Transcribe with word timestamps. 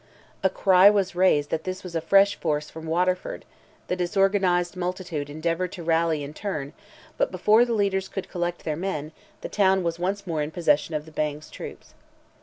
A 0.41 0.49
cry 0.49 0.89
was 0.89 1.13
raised 1.13 1.51
that 1.51 1.63
this 1.63 1.83
was 1.83 1.95
a 1.95 2.01
fresh 2.01 2.35
force 2.35 2.71
from 2.71 2.87
Waterford; 2.87 3.45
the 3.87 3.95
disorganised 3.95 4.75
multitude 4.75 5.29
endeavoured 5.29 5.71
to 5.73 5.83
rally 5.83 6.23
in 6.23 6.33
turn, 6.33 6.73
but 7.19 7.29
before 7.29 7.65
the 7.65 7.73
leaders 7.75 8.09
could 8.09 8.27
collect 8.27 8.63
their 8.63 8.75
men, 8.75 9.11
the 9.41 9.47
town 9.47 9.83
was 9.83 9.99
once 9.99 10.25
more 10.25 10.41
in 10.41 10.49
possession 10.49 10.95
of 10.95 11.05
the 11.05 11.11
Bang's 11.11 11.51
troops. 11.51 11.93